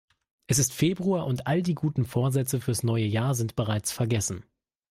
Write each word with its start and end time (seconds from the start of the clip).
Es 0.47 0.57
ist 0.57 0.73
Februar 0.73 1.27
und 1.27 1.45
all 1.45 1.61
die 1.61 1.75
guten 1.75 2.05
Vorsätze 2.05 2.59
fürs 2.59 2.81
neue 2.81 3.05
Jahr 3.05 3.35
sind 3.35 3.55
bereits 3.55 3.91
vergessen. 3.91 4.43